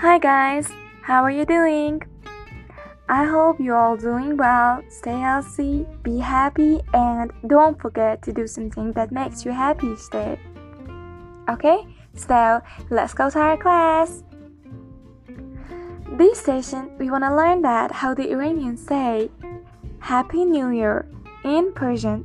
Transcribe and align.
Hi 0.00 0.16
guys, 0.18 0.66
how 1.02 1.22
are 1.22 1.30
you 1.30 1.44
doing? 1.44 2.00
I 3.10 3.24
hope 3.24 3.60
you're 3.60 3.76
all 3.76 3.98
doing 3.98 4.34
well. 4.34 4.80
Stay 4.88 5.20
healthy, 5.20 5.86
be 6.02 6.16
happy, 6.18 6.80
and 6.94 7.30
don't 7.46 7.78
forget 7.78 8.22
to 8.22 8.32
do 8.32 8.46
something 8.46 8.92
that 8.92 9.12
makes 9.12 9.44
you 9.44 9.50
happy 9.52 9.88
each 9.88 10.08
day. 10.08 10.40
Okay, 11.50 11.84
so 12.14 12.62
let's 12.88 13.12
go 13.12 13.28
to 13.28 13.38
our 13.38 13.58
class. 13.58 14.22
This 16.16 16.40
session, 16.40 16.96
we 16.96 17.10
want 17.10 17.24
to 17.24 17.36
learn 17.36 17.60
that 17.60 17.92
how 17.92 18.14
the 18.14 18.30
Iranians 18.32 18.80
say 18.80 19.30
Happy 19.98 20.46
New 20.46 20.70
Year 20.70 21.04
in 21.44 21.74
Persian. 21.74 22.24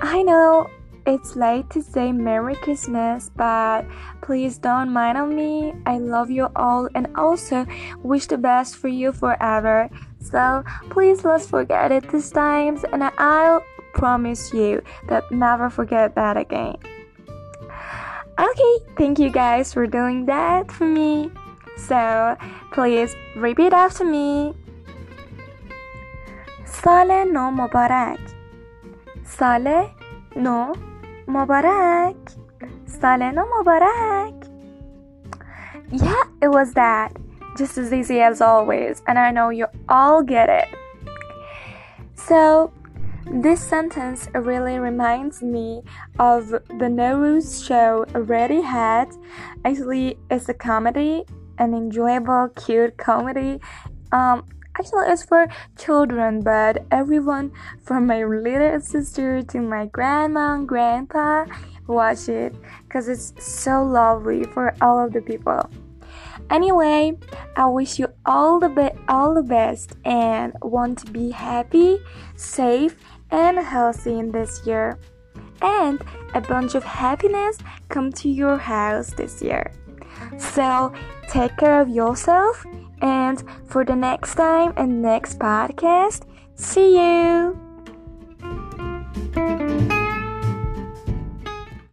I 0.00 0.24
know 0.24 0.70
it's 1.05 1.35
late 1.35 1.69
to 1.71 1.81
say 1.81 2.11
Merry 2.11 2.55
Christmas, 2.55 3.31
but 3.35 3.85
please 4.21 4.57
don't 4.57 4.91
mind 4.93 5.17
on 5.17 5.35
me. 5.35 5.73
I 5.85 5.97
love 5.97 6.29
you 6.29 6.49
all 6.55 6.89
and 6.93 7.07
also 7.15 7.65
wish 8.03 8.27
the 8.27 8.37
best 8.37 8.75
for 8.77 8.87
you 8.87 9.11
forever. 9.11 9.89
So 10.19 10.63
please 10.89 11.25
let's 11.25 11.47
forget 11.47 11.91
it 11.91 12.07
this 12.09 12.29
time 12.29 12.77
and 12.93 13.03
I'll 13.17 13.63
promise 13.93 14.53
you 14.53 14.83
that 15.09 15.31
never 15.31 15.69
forget 15.69 16.13
that 16.15 16.37
again. 16.37 16.77
Okay, 18.39 18.73
thank 18.97 19.19
you 19.19 19.31
guys 19.31 19.73
for 19.73 19.87
doing 19.87 20.25
that 20.27 20.71
for 20.71 20.85
me. 20.85 21.31
So 21.77 22.37
please 22.71 23.15
repeat 23.35 23.73
after 23.73 24.05
me. 24.05 24.53
سال 26.83 27.11
نو 27.33 27.51
مبارک 27.51 28.19
سال 29.23 29.67
نو 30.35 30.73
Mubarak! 31.26 32.16
Salena 32.86 33.44
Mubarak! 33.44 34.46
Yeah, 35.90 36.22
it 36.40 36.48
was 36.48 36.72
that. 36.74 37.16
Just 37.56 37.78
as 37.78 37.92
easy 37.92 38.20
as 38.20 38.40
always, 38.40 39.02
and 39.06 39.18
I 39.18 39.30
know 39.30 39.50
you 39.50 39.66
all 39.88 40.22
get 40.22 40.48
it. 40.48 40.68
So, 42.14 42.72
this 43.32 43.60
sentence 43.60 44.28
really 44.34 44.78
reminds 44.78 45.42
me 45.42 45.82
of 46.18 46.48
the 46.48 46.88
Nowruz 46.88 47.66
show 47.66 48.04
already 48.14 48.60
had. 48.60 49.08
Actually, 49.64 50.18
it's 50.30 50.48
a 50.48 50.54
comedy, 50.54 51.24
an 51.58 51.74
enjoyable, 51.74 52.50
cute 52.54 52.96
comedy. 52.98 53.58
Um, 54.12 54.44
actually 54.78 55.06
it's 55.08 55.24
for 55.24 55.46
children 55.78 56.42
but 56.42 56.84
everyone 56.90 57.50
from 57.82 58.06
my 58.06 58.24
little 58.24 58.80
sister 58.80 59.42
to 59.42 59.60
my 59.60 59.86
grandma 59.86 60.54
and 60.54 60.68
grandpa 60.68 61.44
watch 61.86 62.28
it 62.28 62.54
because 62.84 63.08
it's 63.08 63.32
so 63.38 63.82
lovely 63.82 64.44
for 64.44 64.74
all 64.80 65.04
of 65.04 65.12
the 65.12 65.20
people. 65.20 65.70
Anyway 66.50 67.16
i 67.56 67.66
wish 67.66 67.98
you 67.98 68.06
all 68.24 68.60
the 68.60 68.68
be- 68.68 68.98
all 69.08 69.34
the 69.34 69.42
best 69.42 69.96
and 70.04 70.52
want 70.62 70.98
to 70.98 71.10
be 71.10 71.30
happy 71.30 71.98
safe 72.36 72.96
and 73.30 73.58
healthy 73.58 74.18
in 74.18 74.30
this 74.30 74.66
year. 74.66 74.98
And 75.62 76.02
a 76.34 76.40
bunch 76.40 76.74
of 76.74 76.84
happiness 76.84 77.58
come 77.88 78.12
to 78.12 78.28
your 78.28 78.58
house 78.58 79.10
this 79.10 79.42
year. 79.42 79.72
So 80.38 80.92
take 81.28 81.56
care 81.56 81.80
of 81.80 81.88
yourself 81.88 82.64
and 83.00 83.15
for 83.66 83.84
the 83.84 83.96
next 83.96 84.34
time 84.34 84.72
and 84.76 85.02
next 85.02 85.38
podcast, 85.38 86.22
see 86.54 86.94
you! 86.96 87.65